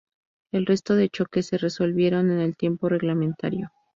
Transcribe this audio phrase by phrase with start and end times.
[0.51, 3.69] El resto de choques se resolvieron en el tiempo reglamentario.